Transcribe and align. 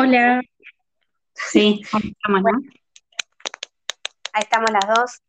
Hola. 0.00 0.40
Sí, 1.34 1.82
ahí 1.92 2.12
estamos, 2.12 2.42
¿no? 2.42 2.50
Ahí 4.32 4.42
estamos 4.42 4.70
las 4.70 4.86
dos. 4.94 5.22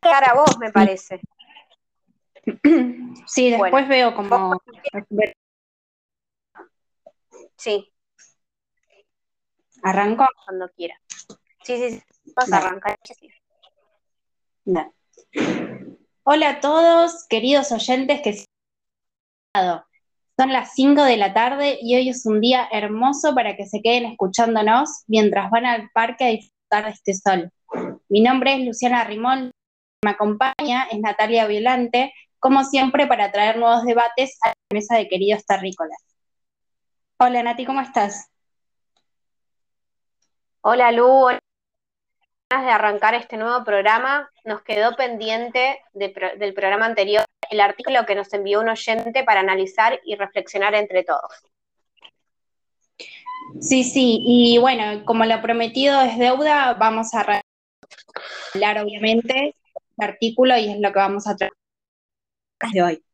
Cara 0.00 0.34
vos, 0.34 0.58
me 0.58 0.70
parece. 0.70 1.20
Sí, 3.26 3.50
después 3.50 3.72
Bueno. 3.72 3.88
veo 3.88 4.14
como... 4.14 4.60
Sí, 7.56 7.90
¿Arranco? 9.82 10.26
cuando 10.44 10.68
quiera. 10.68 11.00
Sí, 11.64 11.76
sí, 11.78 11.90
sí. 11.92 12.02
Vamos 12.36 12.52
a 12.52 12.56
arrancar. 12.58 12.98
Sí. 13.02 13.30
Hola 16.22 16.50
a 16.50 16.60
todos, 16.60 17.26
queridos 17.28 17.72
oyentes 17.72 18.20
que 18.20 18.32
se 18.34 18.44
han. 19.54 19.85
Son 20.38 20.52
las 20.52 20.74
5 20.74 21.02
de 21.02 21.16
la 21.16 21.32
tarde 21.32 21.78
y 21.80 21.96
hoy 21.96 22.10
es 22.10 22.26
un 22.26 22.42
día 22.42 22.68
hermoso 22.70 23.34
para 23.34 23.56
que 23.56 23.64
se 23.64 23.80
queden 23.80 24.04
escuchándonos 24.04 25.04
mientras 25.06 25.50
van 25.50 25.64
al 25.64 25.88
parque 25.94 26.24
a 26.24 26.28
disfrutar 26.28 26.84
de 26.84 26.90
este 26.90 27.14
sol. 27.14 27.50
Mi 28.10 28.20
nombre 28.20 28.54
es 28.54 28.66
Luciana 28.66 29.02
Rimón, 29.04 29.50
me 30.04 30.10
acompaña 30.10 30.88
es 30.90 31.00
Natalia 31.00 31.46
Violante, 31.46 32.12
como 32.38 32.64
siempre 32.64 33.06
para 33.06 33.32
traer 33.32 33.56
nuevos 33.56 33.84
debates 33.84 34.36
a 34.42 34.48
la 34.48 34.54
mesa 34.74 34.96
de 34.96 35.08
queridos 35.08 35.46
terrícolas. 35.46 36.04
Hola 37.18 37.42
Nati, 37.42 37.64
¿cómo 37.64 37.80
estás? 37.80 38.28
Hola 40.60 40.92
Lu, 40.92 41.06
hola. 41.06 41.45
De 42.48 42.70
arrancar 42.70 43.14
este 43.14 43.36
nuevo 43.36 43.64
programa, 43.64 44.30
nos 44.44 44.62
quedó 44.62 44.94
pendiente 44.94 45.80
del 45.94 46.54
programa 46.54 46.86
anterior 46.86 47.24
el 47.50 47.60
artículo 47.60 48.06
que 48.06 48.14
nos 48.14 48.32
envió 48.32 48.60
un 48.60 48.68
oyente 48.68 49.24
para 49.24 49.40
analizar 49.40 49.98
y 50.04 50.14
reflexionar 50.14 50.72
entre 50.76 51.02
todos. 51.02 51.32
Sí, 53.60 53.82
sí, 53.82 54.22
y 54.24 54.58
bueno, 54.58 55.04
como 55.04 55.24
lo 55.24 55.42
prometido 55.42 56.00
es 56.02 56.18
deuda, 56.18 56.74
vamos 56.74 57.14
a 57.14 57.42
hablar 58.54 58.84
obviamente 58.84 59.56
el 59.98 60.08
artículo 60.08 60.56
y 60.56 60.70
es 60.70 60.78
lo 60.78 60.92
que 60.92 60.98
vamos 61.00 61.26
a 61.26 61.34
tratar 61.36 61.52
de 62.72 62.82
hoy. 62.82 63.04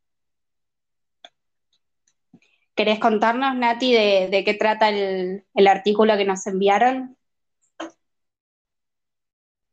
¿Querés 2.74 2.98
contarnos, 2.98 3.54
Nati, 3.56 3.94
de, 3.94 4.42
qué 4.44 4.52
trata 4.52 4.90
el 4.90 5.66
artículo 5.66 6.18
que 6.18 6.26
nos 6.26 6.46
enviaron? 6.46 7.16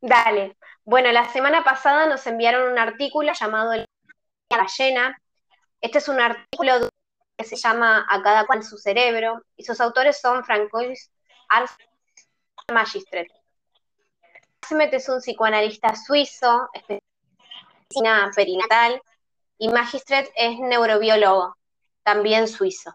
Dale. 0.00 0.56
Bueno, 0.84 1.12
la 1.12 1.28
semana 1.28 1.62
pasada 1.62 2.06
nos 2.06 2.26
enviaron 2.26 2.72
un 2.72 2.78
artículo 2.78 3.32
llamado 3.32 3.74
la 3.74 3.86
ballena. 4.50 5.20
Este 5.80 5.98
es 5.98 6.08
un 6.08 6.20
artículo 6.20 6.88
que 7.36 7.44
se 7.44 7.56
llama 7.56 8.06
A 8.08 8.22
cada 8.22 8.46
cual 8.46 8.62
su 8.62 8.78
cerebro 8.78 9.42
y 9.56 9.64
sus 9.64 9.80
autores 9.80 10.20
son 10.20 10.44
Francois 10.44 11.10
Ars 11.48 11.76
Magistret. 12.72 13.28
Arsimet 14.62 14.94
es 14.94 15.08
un 15.08 15.20
psicoanalista 15.20 15.94
suizo, 15.96 16.68
especialista 16.72 18.30
perinatal, 18.34 19.02
y 19.58 19.68
Magistret 19.68 20.30
es 20.36 20.58
neurobiólogo, 20.58 21.56
también 22.02 22.46
suizo. 22.46 22.94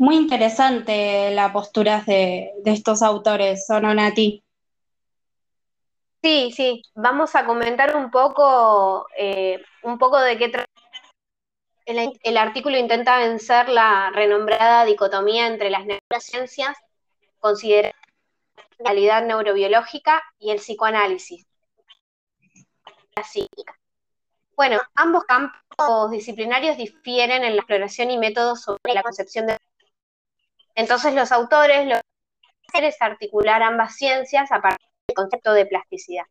Muy 0.00 0.16
interesante 0.16 1.30
la 1.32 1.52
postura 1.52 2.02
de, 2.06 2.54
estos 2.64 3.02
autores, 3.02 3.68
¿o 3.68 3.80
no, 3.80 3.92
Nati? 3.92 4.42
Sí, 6.22 6.52
sí, 6.52 6.82
vamos 6.94 7.34
a 7.36 7.44
comentar 7.44 7.94
un 7.94 8.10
poco, 8.10 9.06
eh, 9.14 9.62
un 9.82 9.98
poco 9.98 10.18
de 10.18 10.38
qué 10.38 10.48
trata. 10.48 10.70
El, 11.84 12.36
artículo 12.38 12.78
intenta 12.78 13.18
vencer 13.18 13.68
la 13.68 14.10
renombrada 14.14 14.86
dicotomía 14.86 15.46
entre 15.46 15.68
las 15.68 15.84
neurociencias, 15.84 16.78
considerando 17.38 17.98
la 18.56 18.84
realidad 18.86 19.26
neurobiológica 19.26 20.22
y 20.38 20.50
el 20.50 20.60
psicoanálisis. 20.60 21.46
Bueno, 24.56 24.80
ambos 24.94 25.24
campos 25.24 26.10
disciplinarios 26.10 26.78
difieren 26.78 27.44
en 27.44 27.56
la 27.56 27.60
exploración 27.60 28.10
y 28.10 28.16
métodos 28.16 28.62
sobre 28.62 28.94
la 28.94 29.02
concepción 29.02 29.46
de... 29.46 29.58
Entonces 30.80 31.12
los 31.12 31.30
autores 31.30 31.86
lo 31.86 32.00
que 32.72 32.86
es 32.86 32.96
articular 33.02 33.62
ambas 33.62 33.96
ciencias 33.96 34.50
a 34.50 34.62
partir 34.62 34.88
del 35.06 35.14
concepto 35.14 35.52
de 35.52 35.66
plasticidad. 35.66 36.24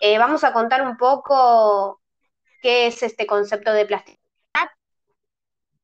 Eh, 0.00 0.18
vamos 0.18 0.42
a 0.42 0.52
contar 0.52 0.82
un 0.82 0.96
poco 0.96 2.00
qué 2.62 2.88
es 2.88 3.00
este 3.04 3.28
concepto 3.28 3.72
de 3.72 3.86
plasticidad, 3.86 4.18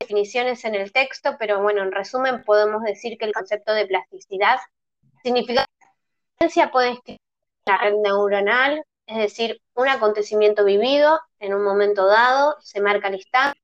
definiciones 0.00 0.64
en 0.64 0.74
el 0.74 0.90
texto, 0.90 1.36
pero 1.38 1.62
bueno, 1.62 1.82
en 1.82 1.92
resumen 1.92 2.42
podemos 2.42 2.82
decir 2.82 3.16
que 3.16 3.26
el 3.26 3.32
concepto 3.32 3.72
de 3.72 3.86
plasticidad 3.86 4.58
significa 5.22 5.64
que 5.64 5.86
la 5.86 5.92
ciencia 6.38 6.72
puede 6.72 6.90
escribir 6.94 7.20
la 7.66 7.78
red 7.78 7.94
neuronal, 8.02 8.82
es 9.06 9.16
decir, 9.16 9.62
un 9.74 9.88
acontecimiento 9.88 10.64
vivido 10.64 11.20
en 11.38 11.54
un 11.54 11.62
momento 11.62 12.08
dado, 12.08 12.56
se 12.62 12.80
marca 12.80 13.06
al 13.06 13.14
instante, 13.14 13.60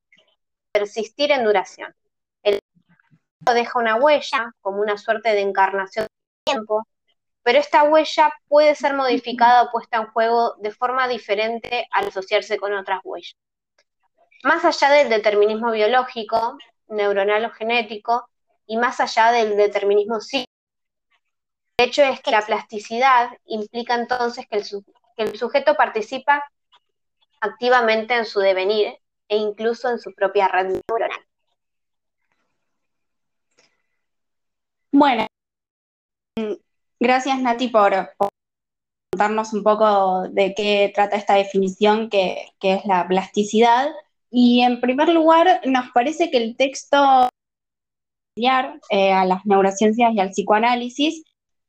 persistir 0.71 1.33
en 1.33 1.43
duración. 1.43 1.93
Deja 3.55 3.79
una 3.79 3.97
huella, 3.97 4.53
como 4.61 4.81
una 4.81 4.99
suerte 4.99 5.31
de 5.31 5.41
encarnación 5.41 6.07
del 6.07 6.55
tiempo, 6.55 6.87
pero 7.43 7.59
esta 7.61 7.85
huella 7.85 8.33
puede 8.49 8.75
ser 8.75 8.95
modificada 8.95 9.63
o 9.63 9.71
puesta 9.71 9.99
en 9.99 10.07
juego 10.09 10.55
de 10.59 10.73
forma 10.73 11.07
diferente 11.07 11.87
al 11.93 12.09
asociarse 12.09 12.59
con 12.59 12.75
otras 12.75 13.01
huellas. 13.05 13.37
Más 14.43 14.65
allá 14.65 14.91
del 14.91 15.09
determinismo 15.09 15.71
biológico, 15.71 16.59
neuronal 16.89 17.45
o 17.45 17.51
genético, 17.51 18.29
y 18.67 18.77
más 18.77 19.01
allá 19.01 19.31
del 19.31 19.57
determinismo 19.57 20.21
psíquico, 20.21 20.51
el 21.79 21.89
hecho 21.89 22.03
es 22.03 22.21
que 22.21 22.31
la 22.31 22.45
plasticidad 22.45 23.31
implica 23.45 23.95
entonces 23.95 24.47
que 24.49 24.57
el, 24.57 24.65
que 25.17 25.23
el 25.23 25.39
sujeto 25.39 25.75
participa 25.77 26.43
activamente 27.41 28.15
en 28.15 28.25
su 28.25 28.41
devenir 28.41 28.99
e 29.29 29.37
incluso 29.37 29.89
en 29.91 29.99
su 29.99 30.13
propia 30.15 30.49
red 30.49 30.81
neuronal. 30.89 31.26
Bueno, 34.99 35.27
gracias 36.99 37.39
Nati 37.43 37.69
por, 37.69 37.93
contarnos 39.11 39.53
un 39.53 39.63
poco 39.63 40.23
de 40.31 40.55
qué 40.55 40.91
trata 40.95 41.17
esta 41.17 41.35
definición 41.35 42.09
que, 42.09 42.49
que, 42.59 42.73
es 42.77 42.87
la 42.87 43.07
plasticidad. 43.07 43.91
Y 44.31 44.63
en 44.63 44.81
primer 44.81 45.11
lugar, 45.11 45.61
nos 45.67 45.91
parece 45.93 46.31
que 46.31 46.39
el 46.39 46.57
texto 46.57 47.29
eh, 48.39 49.13
a 49.13 49.27
las 49.27 49.45
neurociencias 49.45 50.15
y 50.15 50.21
al 50.21 50.31
psicoanálisis, 50.31 51.25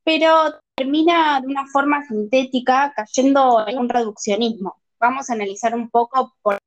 pero 0.05 0.61
termina 0.77 1.41
de 1.41 1.47
una 1.47 1.67
forma 1.67 2.07
sintética 2.07 2.93
cayendo 2.95 3.67
en 3.67 3.77
un 3.77 3.89
reduccionismo. 3.89 4.77
Vamos 5.01 5.29
a 5.29 5.33
analizar 5.33 5.75
un 5.75 5.89
poco 5.89 6.33
por... 6.41 6.57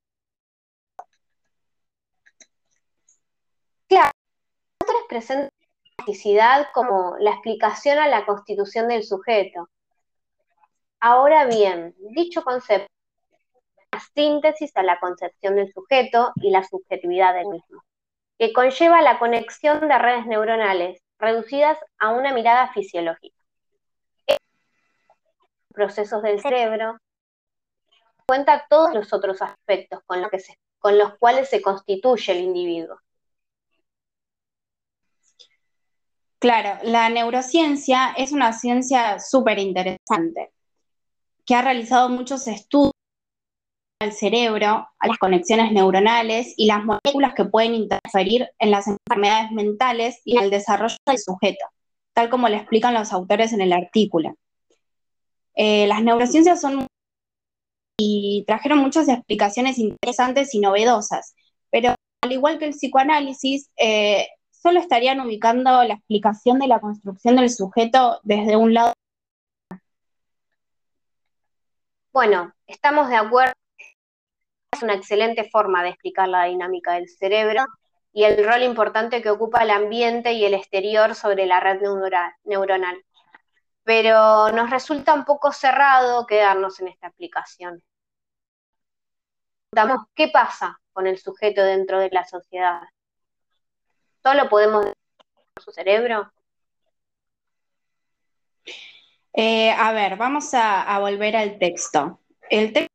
Claro, 3.89 4.11
nosotros 4.83 5.07
presentamos 5.09 5.60
la 6.07 6.71
como 6.73 7.17
la 7.19 7.31
explicación 7.31 7.99
a 7.99 8.09
la 8.09 8.25
constitución 8.25 8.89
del 8.89 9.05
sujeto. 9.05 9.69
Ahora 11.01 11.47
bien, 11.47 11.95
dicho 11.99 12.43
concepto 12.43 12.89
una 13.93 14.03
síntesis 14.15 14.71
a 14.77 14.83
la 14.83 15.01
concepción 15.01 15.57
del 15.57 15.73
sujeto 15.73 16.33
y 16.37 16.51
la 16.51 16.63
subjetividad 16.65 17.35
del 17.35 17.49
mismo, 17.49 17.83
que 18.39 18.53
conlleva 18.53 19.03
la 19.03 19.19
conexión 19.19 19.89
de 19.89 19.99
redes 19.99 20.27
neuronales 20.27 21.01
reducidas 21.19 21.79
a 21.99 22.11
una 22.11 22.33
mirada 22.33 22.73
fisiológica. 22.73 23.37
Procesos 25.73 26.23
del 26.23 26.41
cerebro 26.41 26.99
cuenta 28.27 28.67
todos 28.69 28.95
los 28.95 29.13
otros 29.13 29.43
aspectos 29.43 30.01
con, 30.07 30.21
lo 30.21 30.31
que 30.31 30.39
con 30.79 30.99
los 30.99 31.17
cuales 31.19 31.49
se 31.49 31.63
constituye 31.63 32.33
el 32.33 32.41
individuo. 32.41 32.99
Claro, 36.41 36.79
la 36.85 37.11
neurociencia 37.11 38.15
es 38.17 38.33
una 38.33 38.55
ciencia 38.55 39.19
súper 39.21 39.59
interesante, 39.59 40.51
que 41.45 41.55
ha 41.55 41.61
realizado 41.61 42.09
muchos 42.09 42.49
estudios 42.49 42.93
al 44.01 44.13
cerebro, 44.13 44.89
a 44.99 45.07
las 45.07 45.19
conexiones 45.19 45.71
neuronales 45.71 46.55
y 46.57 46.67
las 46.67 46.83
moléculas 46.83 47.35
que 47.35 47.45
pueden 47.45 47.75
interferir 47.75 48.49
en 48.59 48.71
las 48.71 48.87
enfermedades 48.87 49.53
mentales 49.53 50.23
y 50.25 50.39
en 50.39 50.45
el 50.45 50.51
desarrollo 50.51 50.97
del 51.07 51.19
sujeto, 51.19 51.67
tal 52.15 52.31
como 52.31 52.49
lo 52.49 52.57
explican 52.57 52.95
los 52.95 53.13
autores 53.13 53.53
en 53.53 53.61
el 53.61 53.75
artículo. 53.75 54.35
Eh, 55.55 55.87
las 55.89 56.03
neurociencias 56.03 56.59
son 56.59 56.87
y 57.99 58.45
trajeron 58.47 58.79
muchas 58.79 59.11
explicaciones 59.11 59.79
interesantes 59.79 60.55
y 60.55 60.61
novedosas, 60.61 61.35
pero 61.69 61.95
al 62.23 62.33
igual 62.33 62.59
que 62.59 62.65
el 62.65 62.73
psicoanálisis, 62.73 63.69
eh, 63.77 64.27
solo 64.63 64.79
estarían 64.79 65.21
ubicando 65.21 65.83
la 65.85 65.95
explicación 65.95 66.59
de 66.59 66.69
la 66.69 66.81
construcción 66.81 67.37
del 67.37 67.51
sujeto 67.51 68.21
desde 68.23 68.57
un 68.57 68.75
lado. 68.75 68.93
Bueno, 72.13 72.53
estamos 72.67 73.09
de 73.09 73.17
acuerdo. 73.17 73.55
Es 74.73 74.83
una 74.83 74.95
excelente 74.95 75.49
forma 75.49 75.83
de 75.83 75.91
explicar 75.91 76.29
la 76.29 76.45
dinámica 76.45 76.93
del 76.93 77.09
cerebro 77.09 77.65
y 78.13 78.25
el 78.25 78.45
rol 78.45 78.63
importante 78.63 79.23
que 79.23 79.31
ocupa 79.31 79.63
el 79.63 79.71
ambiente 79.71 80.33
y 80.33 80.45
el 80.45 80.55
exterior 80.55 81.15
sobre 81.15 81.47
la 81.47 81.61
red 81.61 81.81
neuronal. 82.45 83.05
Pero 83.85 84.51
nos 84.51 84.71
resulta 84.71 85.15
un 85.15 85.25
poco 85.25 85.53
cerrado 85.53 86.27
quedarnos 86.27 86.81
en 86.81 86.89
esta 86.89 87.07
aplicación. 87.07 87.83
¿Qué 90.15 90.29
pasa 90.29 90.81
con 90.93 91.07
el 91.07 91.19
sujeto 91.19 91.63
dentro 91.63 91.99
de 92.01 92.11
la 92.11 92.25
sociedad? 92.25 92.83
¿Solo 94.23 94.49
podemos 94.49 94.85
con 94.85 95.65
su 95.65 95.73
cerebro? 95.73 96.31
Eh, 99.33 99.71
a 99.71 99.93
ver, 99.93 100.17
vamos 100.17 100.51
a, 100.53 100.99
volver 100.99 101.37
al 101.37 101.59
texto. 101.59 102.21
El 102.51 102.73
texto 102.73 102.91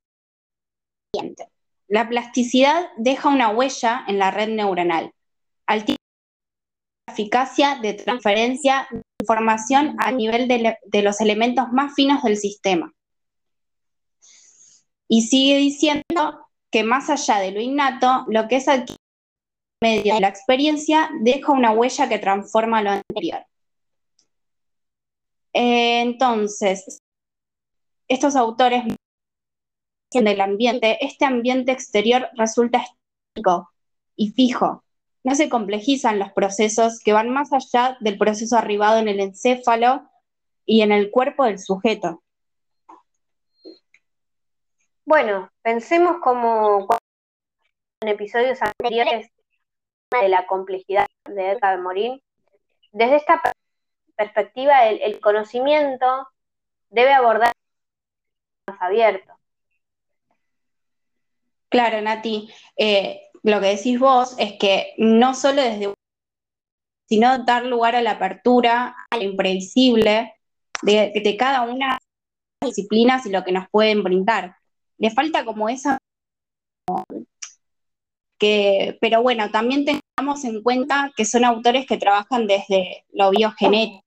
la 1.87 2.09
plasticidad 2.09 2.89
deja 2.97 3.29
una 3.29 3.49
huella 3.49 4.03
en 4.07 4.19
la 4.19 4.31
red 4.31 4.49
neuronal, 4.49 5.13
al 5.65 5.85
tiempo 5.85 6.01
la 7.07 7.13
eficacia 7.13 7.79
de 7.81 7.93
transferencia 7.93 8.87
de 8.91 9.01
información 9.21 9.95
a 9.99 10.11
nivel 10.11 10.47
de, 10.47 10.77
de, 10.83 11.01
los 11.01 11.21
elementos 11.21 11.71
más 11.71 11.93
finos 11.93 12.23
del 12.23 12.37
sistema. 12.37 12.91
Y 15.07 15.21
sigue 15.27 15.57
diciendo 15.57 16.49
que 16.71 16.83
más 16.83 17.09
allá 17.09 17.39
de 17.39 17.51
lo 17.51 17.61
innato, 17.61 18.25
lo 18.27 18.47
que 18.47 18.57
es 18.57 18.67
adquirido 18.67 19.04
medio 19.81 20.15
de 20.15 20.21
la 20.21 20.29
experiencia 20.29 21.09
deja 21.21 21.51
una 21.51 21.71
huella 21.71 22.09
que 22.09 22.19
transforma 22.19 22.81
lo 22.81 22.91
anterior. 22.91 23.45
Entonces, 25.53 26.99
estos 28.07 28.35
autores 28.35 28.83
del 30.11 30.41
ambiente, 30.41 30.97
este 31.05 31.25
ambiente 31.25 31.71
exterior 31.71 32.29
resulta 32.35 32.79
estático 32.79 33.69
y 34.15 34.31
fijo. 34.31 34.83
No 35.23 35.35
se 35.35 35.49
complejizan 35.49 36.19
los 36.19 36.31
procesos 36.31 36.99
que 36.99 37.13
van 37.13 37.29
más 37.29 37.51
allá 37.51 37.97
del 37.99 38.17
proceso 38.17 38.57
arribado 38.57 38.99
en 38.99 39.07
el 39.07 39.19
encéfalo 39.19 40.09
y 40.65 40.81
en 40.81 40.91
el 40.91 41.11
cuerpo 41.11 41.45
del 41.45 41.59
sujeto. 41.59 42.21
Bueno, 45.03 45.49
pensemos 45.61 46.17
como 46.21 46.87
en 48.01 48.07
episodios 48.09 48.59
anteriores 48.61 49.29
de 50.21 50.29
la 50.29 50.47
complejidad 50.47 51.07
de 51.25 51.51
Edgar 51.51 51.79
Morin. 51.79 52.21
Desde 52.91 53.17
esta 53.17 53.41
perspectiva, 54.15 54.87
el, 54.87 55.19
conocimiento 55.19 56.27
debe 56.89 57.13
abordar 57.13 57.51
más 58.67 58.81
abierto. 58.81 59.33
Claro, 61.69 62.01
Nati, 62.01 62.49
eh, 62.77 63.29
lo 63.43 63.59
que 63.59 63.67
decís 63.67 63.99
vos 63.99 64.35
es 64.39 64.53
que 64.59 64.93
no 64.97 65.33
solo 65.33 65.61
desde 65.61 65.93
sino 67.07 67.37
dar 67.39 67.65
lugar 67.65 67.95
a 67.95 68.01
la 68.01 68.11
apertura, 68.11 68.95
a 69.09 69.17
lo 69.17 69.23
imprevisible 69.23 70.33
de, 70.81 71.11
de 71.23 71.37
cada 71.37 71.61
una 71.61 71.93
de 71.93 71.99
las 72.61 72.75
disciplinas 72.75 73.25
y 73.25 73.29
lo 73.29 73.43
que 73.43 73.51
nos 73.51 73.69
pueden 73.69 74.03
brindar. 74.03 74.55
Le 74.97 75.11
falta 75.11 75.45
como 75.45 75.69
esa 75.69 75.99
que, 78.37 78.97
pero 79.01 79.21
bueno, 79.21 79.49
también 79.51 79.85
tengamos 79.85 80.43
en 80.43 80.61
cuenta 80.61 81.11
que 81.15 81.25
son 81.25 81.45
autores 81.45 81.85
que 81.87 81.97
trabajan 81.97 82.47
desde 82.47 83.05
lo 83.11 83.31
biogenético. 83.31 84.03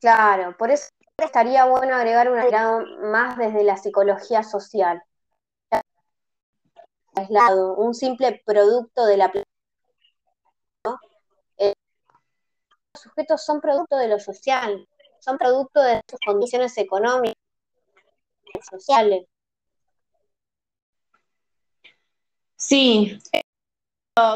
Claro, 0.00 0.56
por 0.56 0.70
eso 0.70 0.88
estaría 1.18 1.64
bueno 1.64 1.96
agregar 1.96 2.30
un 2.30 2.36
grado 2.36 2.84
más 3.10 3.38
desde 3.38 3.64
la 3.64 3.76
psicología 3.76 4.42
social. 4.42 5.02
Aislado, 7.14 7.74
un 7.76 7.94
simple 7.94 8.42
producto 8.44 9.06
de 9.06 9.16
la 9.16 9.32
eh, 11.58 11.72
los 12.92 13.02
sujetos 13.02 13.42
son 13.44 13.60
producto 13.60 13.96
de 13.96 14.08
lo 14.08 14.18
social, 14.20 14.86
son 15.20 15.38
producto 15.38 15.80
de 15.80 16.02
sus 16.08 16.20
condiciones 16.24 16.76
económicas, 16.76 17.34
sociales. 18.70 19.26
Sí, 22.56 23.18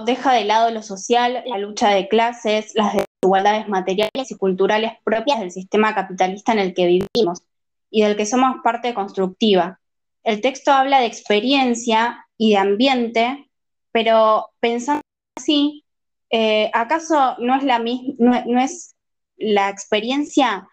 deja 0.04 0.32
de 0.32 0.44
lado 0.44 0.70
lo 0.70 0.82
social, 0.82 1.42
la 1.46 1.58
lucha 1.58 1.90
de 1.90 2.08
clases, 2.08 2.72
las 2.74 2.94
desigualdades 2.94 3.68
materiales 3.68 4.30
y 4.30 4.36
culturales 4.36 4.92
propias 5.04 5.40
del 5.40 5.50
sistema 5.50 5.94
capitalista 5.94 6.52
en 6.52 6.58
el 6.58 6.74
que 6.74 6.86
vivimos 6.86 7.42
y 7.90 8.02
del 8.02 8.16
que 8.16 8.26
somos 8.26 8.56
parte 8.62 8.92
constructiva. 8.94 9.80
El 10.22 10.42
texto 10.42 10.72
habla 10.72 11.00
de 11.00 11.06
experiencia 11.06 12.26
y 12.36 12.50
de 12.50 12.58
ambiente, 12.58 13.50
pero 13.90 14.50
pensando 14.60 15.02
así, 15.36 15.84
eh, 16.28 16.70
¿acaso 16.74 17.36
no 17.38 17.56
es 17.56 17.64
la 17.64 17.78
misma, 17.78 18.44
no, 18.46 18.60
es 18.60 18.94
la 19.36 19.70
experiencia 19.70 20.68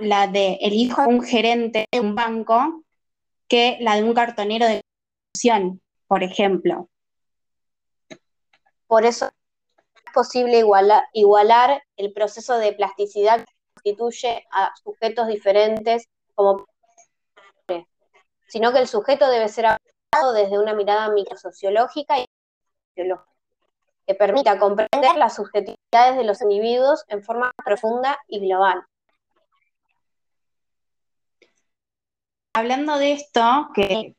la 0.00 0.26
de 0.26 0.58
el 0.60 0.74
hijo 0.74 1.02
de 1.02 1.08
un 1.08 1.22
gerente 1.22 1.86
de 1.90 2.00
un 2.00 2.14
banco 2.14 2.84
que 3.48 3.78
la 3.80 3.96
de 3.96 4.04
un 4.04 4.14
cartonero 4.14 4.66
de 4.66 4.82
por 6.06 6.22
ejemplo. 6.22 6.88
Por 8.86 9.04
eso 9.04 9.26
es 9.26 10.12
posible 10.12 10.64
igualar, 11.12 11.82
el 11.96 12.12
proceso 12.12 12.58
de 12.58 12.72
plasticidad 12.72 13.44
que 13.44 13.52
constituye 13.96 14.46
a 14.50 14.72
sujetos 14.82 15.28
diferentes 15.28 16.08
como 16.34 16.66
sino 18.48 18.72
que 18.72 18.78
el 18.78 18.88
sujeto 18.88 19.28
debe 19.28 19.48
ser 19.48 19.66
abordado 19.66 20.32
desde 20.32 20.58
una 20.58 20.74
mirada 20.74 21.10
microsociológica 21.10 22.18
y 22.18 22.24
que 22.94 24.14
permita 24.14 24.58
comprender 24.58 25.16
las 25.16 25.36
subjetividades 25.36 26.16
de 26.16 26.24
los 26.24 26.40
individuos 26.40 27.04
en 27.08 27.22
forma 27.22 27.52
profunda 27.62 28.18
y 28.26 28.40
global. 28.40 28.82
Hablando 32.58 32.98
de 32.98 33.12
esto 33.12 33.68
que, 33.74 34.14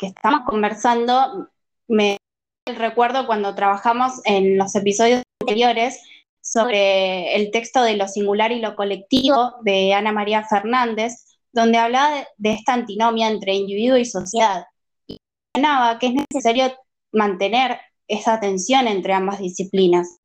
estamos 0.00 0.40
conversando, 0.46 1.48
me 1.86 2.18
recuerdo 2.66 3.26
cuando 3.26 3.54
trabajamos 3.54 4.20
en 4.24 4.58
los 4.58 4.74
episodios 4.74 5.22
anteriores 5.40 6.02
sobre 6.40 7.36
el 7.36 7.50
texto 7.50 7.82
de 7.82 7.96
lo 7.96 8.08
singular 8.08 8.52
y 8.52 8.60
lo 8.60 8.74
colectivo 8.74 9.54
de 9.62 9.94
Ana 9.94 10.12
María 10.12 10.44
Fernández, 10.44 11.24
donde 11.52 11.78
hablaba 11.78 12.26
de, 12.36 12.52
esta 12.52 12.74
antinomia 12.74 13.28
entre 13.28 13.54
individuo 13.54 13.96
y 13.96 14.04
sociedad. 14.04 14.64
Y 15.06 15.18
mencionaba 15.54 15.98
que 15.98 16.08
es 16.08 16.14
necesario 16.14 16.74
mantener 17.12 17.78
esa 18.08 18.40
tensión 18.40 18.88
entre 18.88 19.12
ambas 19.12 19.38
disciplinas, 19.38 20.18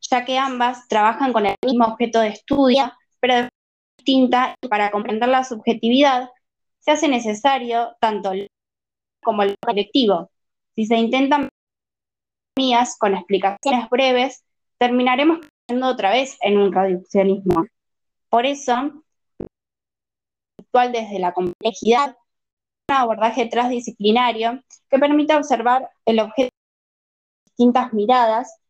ya 0.00 0.24
que 0.24 0.38
ambas 0.38 0.86
trabajan 0.88 1.32
con 1.32 1.44
el 1.44 1.56
mismo 1.64 1.86
objeto 1.86 2.20
de 2.20 2.28
estudio, 2.28 2.92
pero 3.18 3.34
de 3.34 3.40
forma 3.40 3.50
distinta, 3.98 4.54
y 4.62 4.68
para 4.68 4.92
comprender 4.92 5.28
la 5.28 5.42
subjetividad 5.42 6.30
se 6.86 6.92
hace 6.92 7.08
necesario 7.08 7.96
tanto 8.00 8.30
el 8.30 8.48
como 9.20 9.42
el 9.42 9.56
colectivo. 9.60 10.30
Si 10.76 10.86
se 10.86 10.96
intentan 10.96 11.48
mías 12.56 12.96
con 12.96 13.14
explicaciones 13.14 13.90
breves, 13.90 14.44
terminaremos 14.78 15.40
cayendo 15.66 15.88
otra 15.88 16.10
vez 16.10 16.38
en 16.42 16.58
un 16.58 16.72
reduccionismo. 16.72 17.66
Por 18.30 18.46
eso, 18.46 19.02
actual 20.60 20.92
desde 20.92 21.18
la 21.18 21.32
complejidad, 21.32 22.16
un 22.88 22.94
abordaje 22.94 23.46
transdisciplinario 23.46 24.62
que 24.88 24.98
permita 25.00 25.38
observar 25.38 25.90
el 26.04 26.20
objeto 26.20 26.50
de 26.54 27.50
distintas 27.50 27.92
miradas, 27.94 28.60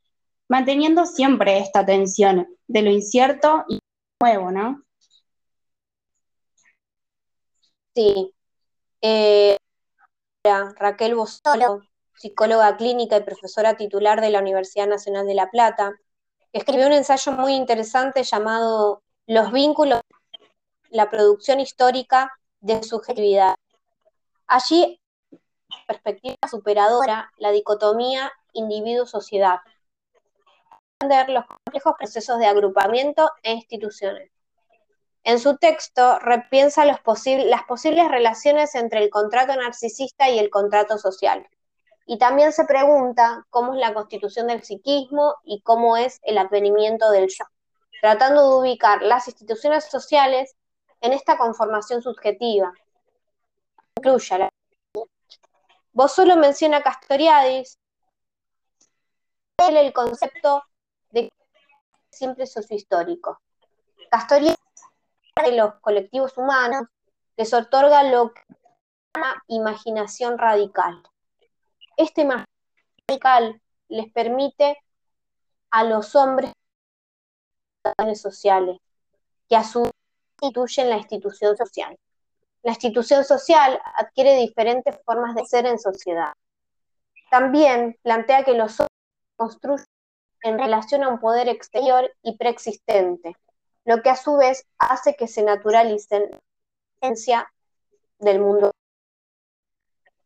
manteniendo 0.49 1.05
siempre 1.05 1.59
esta 1.59 1.85
tensión 1.85 2.49
de 2.67 2.81
lo 2.81 2.91
incierto 2.91 3.67
y 3.69 3.79
nuevo, 4.23 4.51
¿no? 4.53 4.86
Sí. 7.97 8.35
Eh, 9.01 9.57
Raquel 10.45 11.15
Bosolo, 11.15 11.81
psicóloga 12.15 12.77
clínica 12.77 13.17
y 13.17 13.23
profesora 13.23 13.79
titular 13.79 14.21
de 14.21 14.29
la 14.29 14.41
Universidad 14.41 14.87
Nacional 14.87 15.27
de 15.27 15.35
La 15.35 15.51
Plata, 15.51 15.95
escribió 16.53 16.87
un 16.89 16.93
ensayo 16.93 17.33
muy 17.33 17.55
interesante 17.55 18.23
llamado 18.23 19.03
Los 19.27 19.51
vínculos, 19.51 20.03
la 20.91 21.09
producción 21.09 21.59
histórica 21.59 22.31
de 22.61 22.83
subjetividad. 22.83 23.55
Allí, 24.47 25.01
perspectiva 25.87 26.37
superadora, 26.51 27.33
la 27.39 27.51
dicotomía 27.51 28.31
individuo-sociedad, 28.53 29.61
los 31.29 31.47
complejos 31.47 31.95
procesos 31.99 32.39
de 32.41 32.47
agrupamiento 32.47 33.31
e 33.43 33.53
instituciones. 33.53 34.36
En 35.27 35.41
su 35.41 35.57
texto 35.57 36.21
repiensa 36.21 36.85
las 36.85 37.01
posibles 37.01 38.09
relaciones 38.09 38.77
entre 38.77 39.03
el 39.03 39.11
contrato 39.11 39.57
narcisista 39.57 40.31
y 40.31 40.39
el 40.39 40.51
contrato 40.51 40.99
social. 40.99 41.45
Y 42.07 42.19
también 42.19 42.53
se 42.53 42.65
pregunta 42.65 43.45
cómo 43.51 43.75
es 43.75 43.81
la 43.81 43.93
constitución 43.93 44.47
del 44.47 44.63
psiquismo 44.63 45.35
y 45.43 45.63
cómo 45.63 45.97
es 45.97 46.21
el 46.23 46.39
advenimiento 46.39 47.11
del 47.11 47.27
yo, 47.27 47.45
tratando 48.01 48.49
de 48.49 48.57
ubicar 48.61 49.03
las 49.03 49.27
instituciones 49.27 49.87
sociales 49.87 50.55
en 51.01 51.13
esta 51.13 51.37
conformación 51.37 52.03
subjetiva. 52.03 52.73
Vos 55.93 56.13
solo 56.13 56.37
menciona 56.37 56.85
Castoriadis, 56.85 57.81
el 59.59 59.93
concepto 59.93 60.63
de 61.11 61.33
siempre 62.13 62.47
sociohistórico. 62.47 63.41
Castoriadis 64.09 64.66
de 65.45 65.53
los 65.53 65.75
colectivos 65.81 66.37
humanos 66.37 66.87
les 67.37 67.53
otorga 67.53 68.03
lo 68.05 68.33
que 68.33 68.43
llama 69.15 69.43
imaginación 69.49 70.39
radical. 70.39 71.03
Este 71.97 72.23
imaginación 72.23 72.47
radical 73.07 73.61
les 73.89 74.11
permite 74.13 74.79
a 75.71 75.85
los 75.85 76.15
hombres 76.15 76.53
sociales, 78.21 78.79
que 79.49 79.57
a 79.57 79.63
su 79.63 79.89
constituyen 80.39 80.91
la 80.91 80.97
institución 80.97 81.57
social. 81.57 81.97
La 82.63 82.73
institución 82.73 83.25
social 83.25 83.81
adquiere 83.95 84.37
diferentes 84.37 84.99
formas 85.05 85.35
de 85.35 85.45
ser 85.47 85.67
en 85.67 85.79
sociedad. 85.79 86.33
También 87.31 87.97
plantea 88.03 88.45
que 88.45 88.55
los 88.55 88.81
hombres 88.81 88.91
construyen 89.37 89.87
en 90.43 90.59
relación 90.59 91.03
a 91.05 91.09
un 91.09 91.21
poder 91.21 91.49
exterior 91.49 92.13
y 92.23 92.37
preexistente, 92.37 93.37
lo 93.87 94.03
que 94.03 94.11
a 94.11 94.17
su 94.17 94.37
vez 94.37 94.67
hace 94.79 95.15
que 95.15 95.29
se 95.29 95.43
naturalicen 95.43 96.29
la 96.31 96.41
esencia 97.01 97.53
del 98.19 98.41
mundo. 98.41 98.73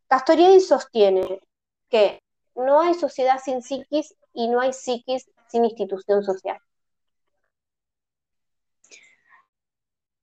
Castoriadis 0.08 0.66
sostiene 0.66 1.40
que 1.88 2.20
no 2.56 2.80
hay 2.80 2.94
sociedad 2.94 3.38
sin 3.42 3.62
psiquis 3.62 4.16
y 4.32 4.48
no 4.48 4.60
hay 4.60 4.72
psiquis 4.72 5.30
sin 5.48 5.64
institución 5.66 6.24
social. 6.24 6.58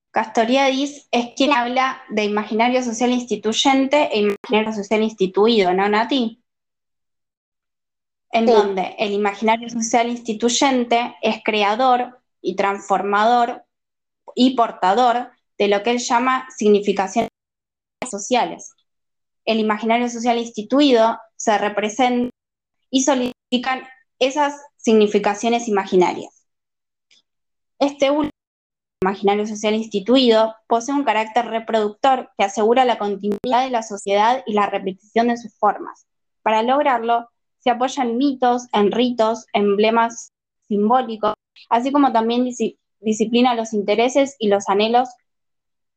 Castoriadis 0.09 1.07
es 1.11 1.35
quien 1.35 1.53
habla 1.53 2.01
de 2.09 2.23
imaginario 2.23 2.81
social 2.81 3.11
instituyente 3.11 4.09
e 4.11 4.21
imaginario 4.21 4.73
social 4.73 5.03
instituido, 5.03 5.73
¿no, 5.73 5.87
Nati? 5.87 6.43
En 8.31 8.47
donde 8.47 8.95
el 8.97 9.13
imaginario 9.13 9.69
social 9.69 10.09
instituyente 10.09 11.15
es 11.21 11.43
creador 11.43 12.16
y 12.41 12.55
transformador 12.55 13.63
y 14.35 14.55
portador 14.55 15.31
de 15.57 15.67
lo 15.67 15.83
que 15.83 15.91
él 15.91 15.99
llama 15.99 16.47
significaciones 16.55 17.29
sociales. 18.09 18.71
El 19.45 19.59
imaginario 19.59 20.09
social 20.09 20.37
instituido 20.37 21.17
se 21.35 21.57
representa 21.57 22.31
y 22.89 23.03
solidifican 23.03 23.83
esas 24.19 24.61
significaciones 24.77 25.67
imaginarias. 25.67 26.45
Este 27.79 28.09
último 28.11 28.31
imaginario 29.01 29.45
social 29.45 29.75
instituido 29.75 30.55
posee 30.67 30.95
un 30.95 31.03
carácter 31.03 31.45
reproductor 31.45 32.31
que 32.37 32.43
asegura 32.43 32.85
la 32.85 32.97
continuidad 32.97 33.63
de 33.63 33.69
la 33.69 33.83
sociedad 33.83 34.43
y 34.47 34.53
la 34.53 34.67
repetición 34.67 35.27
de 35.27 35.37
sus 35.37 35.55
formas. 35.57 36.07
Para 36.41 36.63
lograrlo, 36.63 37.29
se 37.59 37.69
apoya 37.69 38.03
en 38.03 38.17
mitos, 38.17 38.67
en 38.73 38.91
ritos, 38.91 39.45
emblemas 39.53 40.31
simbólicos, 40.67 41.33
así 41.69 41.91
como 41.91 42.11
también 42.11 42.47
disciplina 42.99 43.55
los 43.55 43.73
intereses 43.73 44.35
y 44.39 44.47
los 44.47 44.69
anhelos 44.69 45.09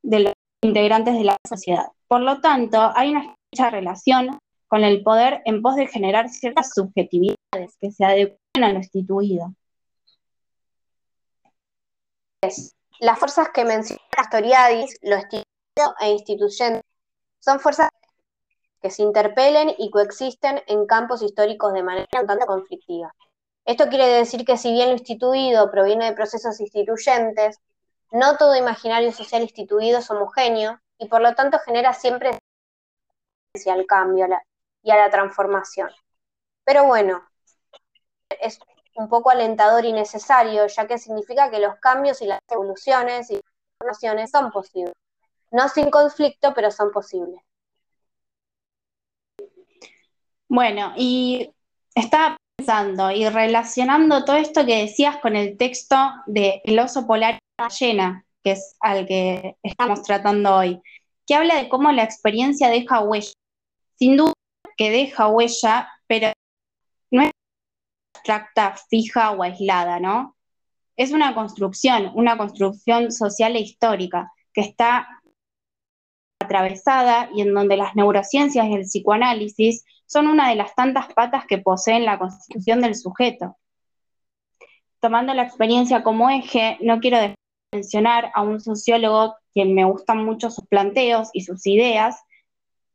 de 0.03 0.21
los 0.21 0.33
integrantes 0.63 1.15
de 1.15 1.25
la 1.25 1.37
sociedad. 1.49 1.87
Por 2.09 2.21
lo 2.21 2.41
tanto, 2.41 2.93
hay 2.95 3.11
una 3.11 3.21
estrecha 3.21 3.71
relación 3.71 4.39
con 4.69 4.85
el 4.85 5.03
poder 5.03 5.43
en 5.45 5.63
pos 5.63 5.77
de 5.77 5.89
generar 5.89 6.29
ciertas 6.29 6.73
subjetividades 6.75 7.77
que 7.81 7.91
se 7.91 8.05
adecuen 8.05 8.65
a 8.65 8.73
lo 8.73 8.79
instituido. 8.79 9.53
Las 13.01 13.19
fuerzas 13.19 13.49
que 13.53 13.65
menciona 13.65 14.01
Castoriadis, 14.11 14.99
lo 15.03 15.17
instituido 15.17 15.95
e 16.01 16.11
instituyente, 16.11 16.83
son 17.41 17.61
fuerzas 17.61 17.89
que 18.81 18.91
se 18.91 19.03
interpelen 19.03 19.75
y 19.79 19.91
coexisten 19.91 20.63
en 20.67 20.87
campos 20.87 21.23
históricos 21.23 21.73
de 21.73 21.83
manera 21.83 22.07
un 22.21 22.27
tanto 22.27 22.47
conflictiva. 22.47 23.15
Esto 23.71 23.89
quiere 23.89 24.09
decir 24.09 24.45
que 24.45 24.57
si 24.57 24.73
bien 24.73 24.89
lo 24.89 24.95
instituido 24.95 25.71
proviene 25.71 26.07
de 26.07 26.13
procesos 26.13 26.59
instituyentes, 26.59 27.61
no 28.11 28.37
todo 28.37 28.57
imaginario 28.57 29.13
social 29.13 29.43
instituido 29.43 30.01
es 30.01 30.11
homogéneo 30.11 30.81
y 30.99 31.07
por 31.07 31.21
lo 31.21 31.37
tanto 31.37 31.61
genera 31.61 31.93
siempre 31.93 32.31
al 33.73 33.87
cambio 33.87 34.27
y 34.83 34.91
a 34.91 34.97
la 34.97 35.09
transformación. 35.09 35.89
Pero 36.65 36.87
bueno, 36.87 37.23
es 38.41 38.59
un 38.97 39.09
poco 39.09 39.31
alentador 39.31 39.85
y 39.85 39.93
necesario, 39.93 40.67
ya 40.67 40.89
que 40.89 40.99
significa 40.99 41.49
que 41.49 41.61
los 41.61 41.77
cambios 41.77 42.21
y 42.23 42.27
las 42.27 42.41
evoluciones 42.49 43.31
y 43.31 43.41
transformaciones 43.79 44.33
son 44.33 44.51
posibles. 44.51 44.95
No 45.53 45.69
sin 45.69 45.93
conflicto, 45.93 46.53
pero 46.55 46.73
son 46.73 46.91
posibles. 46.91 47.41
Bueno, 50.49 50.93
y 50.97 51.55
estaba 51.95 52.37
y 53.15 53.29
relacionando 53.29 54.25
todo 54.25 54.37
esto 54.37 54.67
que 54.67 54.83
decías 54.83 55.17
con 55.19 55.37
el 55.37 55.57
texto 55.57 55.97
de 56.27 56.61
El 56.65 56.79
oso 56.79 57.07
polar 57.07 57.39
ballena, 57.59 58.25
que 58.43 58.53
es 58.53 58.77
al 58.81 59.07
que 59.07 59.57
estamos 59.63 60.03
tratando 60.03 60.57
hoy, 60.57 60.81
que 61.27 61.35
habla 61.35 61.57
de 61.57 61.69
cómo 61.69 61.91
la 61.93 62.03
experiencia 62.03 62.69
deja 62.69 63.01
huella. 63.01 63.33
Sin 63.97 64.17
duda 64.17 64.33
que 64.77 64.91
deja 64.91 65.29
huella, 65.29 65.89
pero 66.07 66.33
no 67.11 67.23
es 67.23 67.31
abstracta, 68.15 68.77
fija 68.89 69.31
o 69.33 69.43
aislada, 69.43 70.01
¿no? 70.01 70.37
Es 70.97 71.13
una 71.13 71.35
construcción, 71.35 72.11
una 72.15 72.37
construcción 72.37 73.11
social 73.13 73.57
e 73.57 73.61
histórica 73.61 74.33
que 74.53 74.61
está 74.61 75.21
atravesada 76.43 77.31
y 77.35 77.43
en 77.43 77.55
donde 77.55 77.77
las 77.77 77.95
neurociencias 77.95 78.67
y 78.67 78.75
el 78.75 78.83
psicoanálisis 78.83 79.85
son 80.11 80.27
una 80.27 80.49
de 80.49 80.57
las 80.57 80.75
tantas 80.75 81.13
patas 81.15 81.47
que 81.47 81.59
poseen 81.59 82.05
la 82.05 82.19
constitución 82.19 82.81
del 82.81 82.97
sujeto. 82.97 83.57
Tomando 84.99 85.33
la 85.35 85.45
experiencia 85.45 86.03
como 86.03 86.29
eje, 86.29 86.79
no 86.81 86.99
quiero 86.99 87.19
mencionar 87.73 88.33
a 88.35 88.43
un 88.43 88.61
sociólogo 88.61 89.37
quien 89.53 89.73
me 89.73 89.85
gustan 89.85 90.25
mucho 90.25 90.51
sus 90.51 90.67
planteos 90.67 91.31
y 91.33 91.43
sus 91.43 91.65
ideas, 91.65 92.21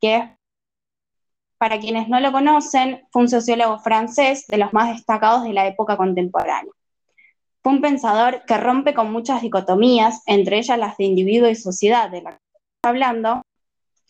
que 0.01 0.17
es 0.17 0.23
para 1.57 1.79
quienes 1.79 2.09
no 2.09 2.19
lo 2.19 2.33
conocen, 2.33 3.07
fue 3.11 3.21
un 3.21 3.29
sociólogo 3.29 3.79
francés 3.79 4.45
de 4.47 4.57
los 4.57 4.73
más 4.73 4.93
destacados 4.93 5.43
de 5.43 5.53
la 5.53 5.67
época 5.67 5.95
contemporánea. 5.95 6.71
Fue 7.63 7.71
un 7.71 7.81
pensador 7.81 8.43
que 8.45 8.57
rompe 8.57 8.93
con 8.93 9.13
muchas 9.13 9.41
dicotomías, 9.41 10.21
entre 10.25 10.57
ellas 10.57 10.77
las 10.77 10.97
de 10.97 11.05
individuo 11.05 11.47
y 11.47 11.55
sociedad, 11.55 12.09
de 12.09 12.23
la 12.23 12.31
que 12.31 12.37
estamos 12.37 12.93
hablando, 12.93 13.41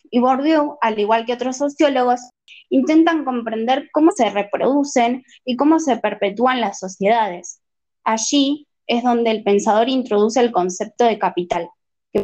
y 0.09 0.19
Bourdieu, 0.19 0.77
al 0.81 1.00
igual 1.00 1.25
que 1.25 1.33
otros 1.33 1.57
sociólogos, 1.57 2.21
intentan 2.69 3.25
comprender 3.25 3.89
cómo 3.91 4.12
se 4.12 4.29
reproducen 4.29 5.24
y 5.43 5.55
cómo 5.55 5.79
se 5.79 5.97
perpetúan 5.97 6.62
las 6.62 6.79
sociedades. 6.79 7.62
Allí 8.03 8.67
es 8.88 9.03
donde 9.03 9.31
el 9.31 9.43
pensador 9.43 9.89
introduce 9.89 10.39
el 10.39 10.51
concepto 10.51 11.05
de 11.05 11.19
capital, 11.19 11.69
es 12.13 12.24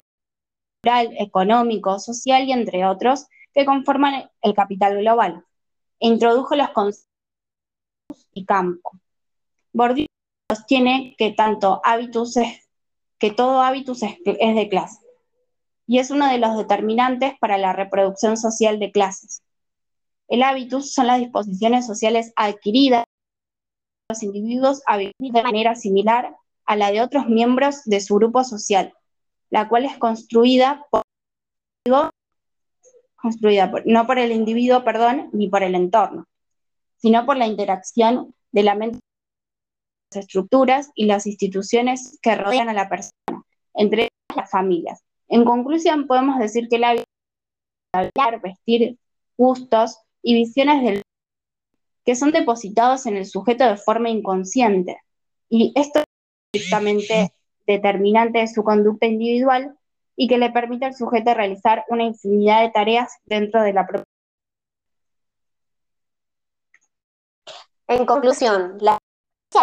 económico, 1.20 2.00
social 2.00 2.44
y 2.44 2.52
entre 2.52 2.86
otros, 2.86 3.28
que 3.54 3.66
conforman 3.66 4.30
el 4.42 4.54
capital 4.54 4.98
global. 4.98 5.44
introdujo 6.00 6.56
los 6.56 6.70
conceptos 6.70 7.08
y 8.34 8.46
campo. 8.46 8.92
Bourdieu 9.72 10.08
sostiene 10.50 11.16
que 11.18 11.32
tanto 11.32 11.80
hábitus 11.84 12.36
que 13.20 13.30
todo 13.30 13.62
hábitus 13.62 14.02
es 14.02 14.56
de 14.56 14.68
clase 14.68 15.01
y 15.88 16.00
es 16.00 16.12
uno 16.12 16.28
de 16.28 16.38
los 16.38 16.58
determinantes 16.58 17.34
para 17.40 17.58
la 17.58 17.74
reproducción 17.74 18.38
social 18.38 18.80
de 18.80 18.92
clases. 18.92 19.44
El 20.28 20.44
hábitus 20.44 20.94
son 20.94 21.08
las 21.08 21.20
disposiciones 21.20 21.86
sociales 21.86 22.32
adquiridas 22.36 23.04
por 24.08 24.16
los 24.16 24.24
individuos 24.24 24.82
a 24.88 24.98
vivir 24.98 25.14
de 25.20 25.44
manera 25.44 25.76
similar 25.76 26.36
a 26.66 26.76
la 26.76 26.92
de 26.92 27.02
otros 27.02 27.28
miembros 27.28 27.84
de 27.84 28.00
su 28.00 28.16
grupo 28.16 28.44
social, 28.44 28.94
la 29.50 29.68
cual 29.68 29.86
es 29.86 29.98
construida 29.98 30.86
por 30.90 31.02
construida 33.16 33.72
no 33.86 34.08
por 34.08 34.20
el 34.20 34.32
individuo, 34.32 34.84
perdón, 34.84 35.30
ni 35.34 35.50
por 35.50 35.64
el 35.64 35.76
entorno, 35.76 36.26
sino 36.98 37.26
por 37.26 37.38
la 37.38 37.48
interacción 37.48 38.34
de 38.52 38.64
la 38.64 38.76
mente, 38.76 39.00
las 40.12 40.26
estructuras 40.26 40.92
y 40.96 41.06
las 41.06 41.28
instituciones 41.28 42.20
que 42.22 42.36
rodean 42.36 42.70
a 42.70 42.74
la 42.74 42.90
persona, 42.90 43.44
entre 43.74 44.10
las 44.36 44.50
familias. 44.50 45.04
En 45.32 45.46
conclusión, 45.46 46.08
podemos 46.08 46.38
decir 46.40 46.68
que 46.68 46.78
la 46.78 46.92
vida 46.92 47.06
hablar, 47.94 48.42
vestir, 48.42 48.98
gustos 49.38 49.98
y 50.22 50.36
visiones 50.36 50.84
del 50.84 51.02
que 52.04 52.16
son 52.16 52.32
depositados 52.32 53.06
en 53.06 53.16
el 53.16 53.26
sujeto 53.26 53.64
de 53.64 53.78
forma 53.78 54.10
inconsciente. 54.10 54.98
Y 55.50 55.72
esto 55.76 56.00
es 56.00 56.06
estrictamente 56.54 57.34
determinante 57.66 58.40
de 58.40 58.48
su 58.48 58.62
conducta 58.62 59.06
individual 59.06 59.78
y 60.18 60.28
que 60.28 60.38
le 60.38 60.52
permite 60.52 60.86
al 60.86 60.96
sujeto 60.96 61.34
realizar 61.34 61.86
una 61.88 62.04
infinidad 62.04 62.64
de 62.64 62.72
tareas 62.72 63.14
dentro 63.24 63.64
de 63.64 63.72
la 63.72 63.88
propia. 63.88 64.06
En 67.88 68.06
conclusión, 68.06 68.78
la 68.82 68.98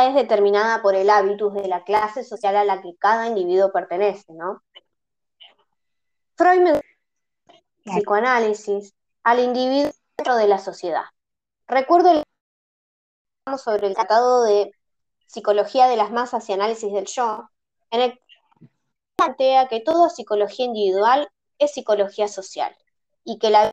es 0.08 0.14
determinada 0.14 0.80
por 0.80 0.94
el 0.94 1.10
hábitus 1.10 1.52
de 1.54 1.68
la 1.68 1.84
clase 1.84 2.25
social 2.25 2.56
a 2.56 2.64
la 2.64 2.80
que 2.80 2.96
cada 2.98 3.26
individuo 3.26 3.70
pertenece, 3.70 4.32
¿no? 4.32 4.62
Freud 6.38 6.61
me 6.61 6.80
psicoanálisis 7.85 8.95
al 9.25 9.40
individuo 9.40 9.90
dentro 10.16 10.37
de 10.37 10.47
la 10.47 10.59
sociedad. 10.59 11.02
Recuerdo 11.66 12.12
el 12.12 13.59
sobre 13.59 13.88
el 13.88 13.95
tratado 13.95 14.45
de 14.45 14.71
psicología 15.26 15.88
de 15.88 15.97
las 15.97 16.12
masas 16.12 16.49
y 16.49 16.52
análisis 16.52 16.92
del 16.92 17.07
yo, 17.07 17.50
en 17.90 18.02
el 18.02 18.12
que 18.12 18.71
plantea 19.16 19.66
que 19.66 19.80
toda 19.80 20.11
psicología 20.11 20.66
individual 20.66 21.28
es 21.59 21.73
psicología 21.73 22.28
social 22.28 22.73
y 23.25 23.40
que 23.40 23.50
la 23.50 23.73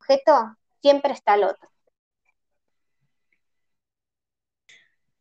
objeto 0.00 0.56
siempre 0.82 1.12
está 1.12 1.34
al 1.34 1.44
otro. 1.44 1.70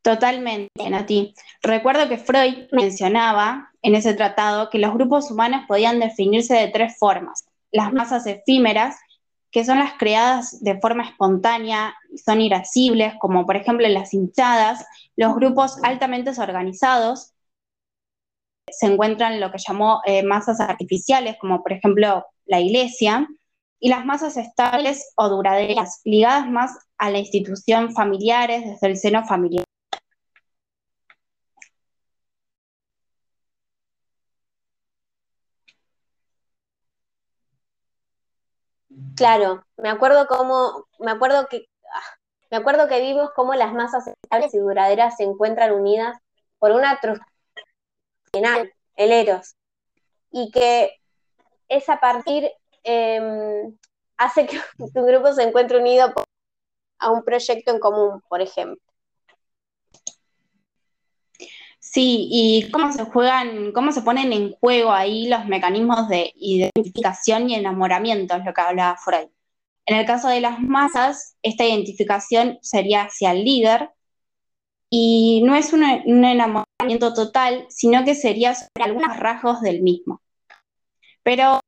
Totalmente, 0.07 0.89
Nati. 0.89 1.33
Recuerdo 1.61 2.07
que 2.07 2.17
Freud 2.17 2.69
mencionaba 2.71 3.73
en 3.81 3.93
ese 3.93 4.13
tratado 4.13 4.69
que 4.69 4.79
los 4.79 4.93
grupos 4.93 5.29
humanos 5.29 5.65
podían 5.67 5.99
definirse 5.99 6.55
de 6.55 6.69
tres 6.69 6.97
formas. 6.97 7.45
Las 7.73 7.91
masas 7.91 8.25
efímeras, 8.25 8.95
que 9.51 9.65
son 9.65 9.79
las 9.79 9.95
creadas 9.95 10.63
de 10.63 10.79
forma 10.79 11.03
espontánea, 11.03 11.93
son 12.25 12.39
irascibles, 12.39 13.15
como 13.19 13.45
por 13.45 13.57
ejemplo 13.57 13.85
las 13.89 14.13
hinchadas, 14.13 14.85
los 15.17 15.35
grupos 15.35 15.77
altamente 15.83 16.31
organizados, 16.39 17.33
se 18.71 18.85
encuentran 18.85 19.41
lo 19.41 19.51
que 19.51 19.57
llamó 19.57 19.99
eh, 20.05 20.23
masas 20.23 20.61
artificiales, 20.61 21.35
como 21.37 21.61
por 21.61 21.73
ejemplo 21.73 22.25
la 22.45 22.61
iglesia, 22.61 23.27
y 23.81 23.89
las 23.89 24.05
masas 24.05 24.37
estables 24.37 25.11
o 25.17 25.27
duraderas, 25.27 25.99
ligadas 26.05 26.49
más 26.49 26.71
a 26.97 27.09
la 27.11 27.19
institución 27.19 27.91
familiares 27.91 28.63
desde 28.65 28.87
el 28.87 28.95
seno 28.95 29.25
familiar. 29.25 29.66
Claro, 39.17 39.65
me 39.77 39.89
acuerdo 39.89 40.27
cómo, 40.27 40.85
me 40.99 41.09
acuerdo 41.09 41.47
que, 41.47 41.67
ah, 41.91 42.15
me 42.51 42.57
acuerdo 42.57 42.87
que 42.87 43.01
vimos 43.01 43.31
cómo 43.35 43.55
las 43.55 43.73
masas 43.73 44.05
estables 44.05 44.53
y 44.53 44.59
duraderas 44.59 45.17
se 45.17 45.23
encuentran 45.23 45.71
unidas 45.71 46.19
por 46.59 46.71
una 46.71 46.99
final, 48.31 48.71
el 48.95 49.11
eros, 49.11 49.55
y 50.31 50.51
que 50.51 50.91
es 51.67 51.89
a 51.89 51.99
partir, 51.99 52.51
em, 52.83 53.75
hace 54.17 54.45
que 54.45 54.59
un 54.93 55.07
grupo 55.07 55.33
se 55.33 55.43
encuentre 55.43 55.79
unido 55.79 56.13
a 56.99 57.11
un 57.11 57.23
proyecto 57.23 57.71
en 57.71 57.79
común, 57.79 58.21
por 58.29 58.41
ejemplo. 58.41 58.81
Sí, 61.91 62.27
y 62.29 62.69
cómo 62.71 62.91
se 62.91 63.05
juegan, 63.05 63.71
cómo 63.71 63.91
se 63.93 64.01
ponen 64.01 64.33
en 64.33 64.51
juego 64.53 64.91
ahí 64.91 65.27
los 65.29 65.45
mecanismos 65.45 66.09
de 66.09 66.33
identificación 66.35 67.49
y 67.49 67.55
enamoramiento, 67.55 68.37
lo 68.39 68.53
que 68.53 68.61
hablaba 68.61 68.97
Freud. 68.97 69.29
En 69.85 69.97
el 69.97 70.05
caso 70.05 70.27
de 70.27 70.41
las 70.41 70.59
masas, 70.59 71.37
esta 71.41 71.65
identificación 71.65 72.59
sería 72.61 73.03
hacia 73.03 73.31
el 73.31 73.45
líder 73.45 73.89
y 74.89 75.41
no 75.45 75.55
es 75.55 75.71
un, 75.71 75.83
enamoramiento 75.83 77.13
total, 77.13 77.65
sino 77.69 78.03
que 78.03 78.15
sería 78.15 78.53
sobre 78.53 78.83
algunos 78.83 79.17
rasgos 79.17 79.61
del 79.61 79.81
mismo. 79.81 80.21
Pero 81.23 81.61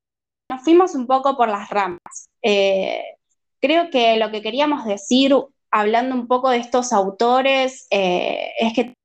nos 0.52 0.64
fuimos 0.64 0.96
un 0.96 1.08
poco 1.08 1.38
por 1.38 1.48
las 1.48 1.70
ramas. 1.70 2.30
Eh, 2.42 3.04
creo 3.62 3.90
que 3.90 4.18
lo 4.18 4.32
que 4.32 4.42
queríamos 4.42 4.86
decir, 4.86 5.34
hablando 5.72 6.16
un 6.16 6.28
poco 6.28 6.50
de 6.50 6.58
estos 6.58 6.92
autores, 6.92 7.88
eh, 7.90 8.52
es 8.60 8.74
que 8.74 8.99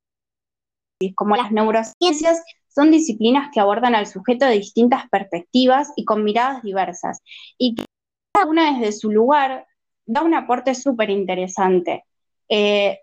como 1.15 1.37
las 1.37 1.53
neurociencias, 1.53 2.43
son 2.69 2.91
disciplinas 2.91 3.51
que 3.53 3.61
abordan 3.61 3.95
al 3.95 4.07
sujeto 4.07 4.47
de 4.47 4.55
distintas 4.55 5.09
perspectivas 5.09 5.93
y 5.97 6.05
con 6.05 6.25
miradas 6.25 6.63
diversas, 6.63 7.23
y 7.57 7.77
que 7.77 7.85
cada 8.33 8.47
una 8.51 8.73
desde 8.73 8.93
su 8.93 9.11
lugar 9.13 9.67
da 10.07 10.23
un 10.23 10.35
aporte 10.35 10.75
súper 10.75 11.11
interesante. 11.11 12.05
Eh, 12.49 12.99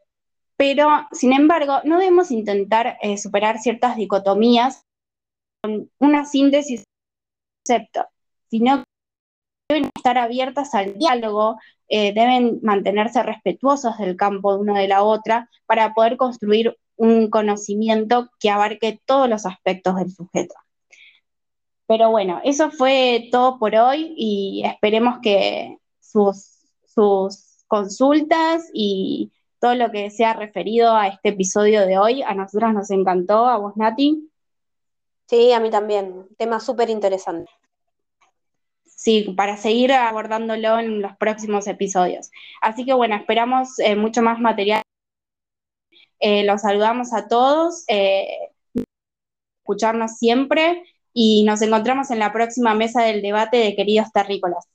pero, 0.57 1.07
sin 1.11 1.33
embargo, 1.33 1.79
no 1.85 1.97
debemos 1.97 2.31
intentar 2.31 2.97
eh, 3.01 3.17
superar 3.17 3.59
ciertas 3.59 3.95
dicotomías 3.95 4.83
con 5.63 5.89
una 5.99 6.25
síntesis 6.25 6.83
concepto, 7.65 8.05
sino 8.49 8.83
que 8.83 8.85
deben 9.75 9.89
estar 9.95 10.17
abiertas 10.17 10.75
al 10.75 10.97
diálogo, 10.97 11.57
eh, 11.87 12.13
deben 12.13 12.59
mantenerse 12.61 13.23
respetuosos 13.23 13.97
del 13.97 14.15
campo 14.15 14.53
de 14.53 14.59
una 14.59 14.79
de 14.79 14.87
la 14.87 15.03
otra 15.03 15.49
para 15.65 15.93
poder 15.93 16.17
construir 16.17 16.77
un 17.01 17.31
conocimiento 17.31 18.29
que 18.39 18.51
abarque 18.51 19.01
todos 19.05 19.27
los 19.27 19.47
aspectos 19.47 19.95
del 19.95 20.11
sujeto. 20.11 20.53
Pero 21.87 22.11
bueno, 22.11 22.39
eso 22.43 22.69
fue 22.69 23.27
todo 23.31 23.57
por 23.57 23.75
hoy 23.75 24.13
y 24.15 24.61
esperemos 24.63 25.17
que 25.23 25.77
sus, 25.99 26.59
sus 26.85 27.63
consultas 27.67 28.69
y 28.71 29.31
todo 29.59 29.73
lo 29.73 29.89
que 29.89 30.11
sea 30.11 30.33
referido 30.33 30.95
a 30.95 31.07
este 31.07 31.29
episodio 31.29 31.87
de 31.87 31.97
hoy, 31.97 32.21
a 32.21 32.35
nosotras 32.35 32.71
nos 32.75 32.91
encantó, 32.91 33.47
a 33.47 33.57
vos 33.57 33.75
Nati. 33.77 34.29
Sí, 35.27 35.53
a 35.53 35.59
mí 35.59 35.71
también, 35.71 36.27
tema 36.37 36.59
súper 36.59 36.91
interesante. 36.91 37.51
Sí, 38.85 39.33
para 39.35 39.57
seguir 39.57 39.91
abordándolo 39.91 40.77
en 40.77 41.01
los 41.01 41.17
próximos 41.17 41.65
episodios. 41.65 42.29
Así 42.61 42.85
que 42.85 42.93
bueno, 42.93 43.15
esperamos 43.15 43.79
eh, 43.79 43.95
mucho 43.95 44.21
más 44.21 44.39
material 44.39 44.83
eh, 46.21 46.43
los 46.45 46.61
saludamos 46.61 47.13
a 47.13 47.27
todos, 47.27 47.83
eh, 47.87 48.27
escucharnos 49.59 50.17
siempre 50.17 50.83
y 51.13 51.43
nos 51.43 51.61
encontramos 51.61 52.11
en 52.11 52.19
la 52.19 52.31
próxima 52.31 52.73
mesa 52.75 53.03
del 53.03 53.21
debate 53.21 53.57
de 53.57 53.75
Queridos 53.75 54.11
Terrícolas. 54.13 54.67